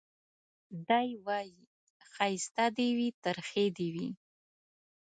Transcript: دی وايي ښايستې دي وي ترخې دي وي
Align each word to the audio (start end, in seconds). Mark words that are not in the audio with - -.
دی 0.87 1.09
وايي 1.25 1.57
ښايستې 2.11 2.65
دي 2.77 2.87
وي 2.97 3.07
ترخې 3.23 3.65
دي 3.77 3.87
وي 3.95 4.09